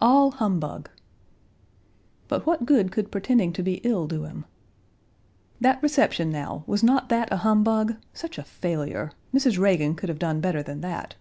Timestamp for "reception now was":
5.82-6.82